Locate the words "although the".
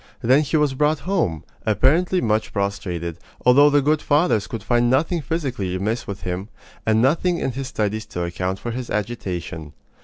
3.45-3.83